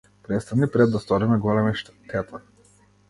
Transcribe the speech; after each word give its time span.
Престани 0.27 0.71
пред 0.71 0.91
да 0.95 0.99
сториме 1.05 1.37
голема 1.45 1.73
штета. 1.83 2.41